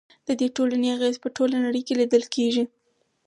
د 0.27 0.29
دې 0.39 0.47
ټولنې 0.55 0.87
اغیز 0.95 1.15
په 1.23 1.29
ټوله 1.35 1.57
نړۍ 1.65 1.81
کې 1.87 1.93
لیدل 1.99 2.23
کیږي. 2.35 2.63